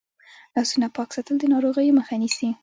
لاسونه 0.55 0.87
پاک 0.95 1.09
ساتل 1.15 1.35
د 1.39 1.43
ناروغیو 1.53 1.97
مخه 1.99 2.15
نیسي. 2.21 2.49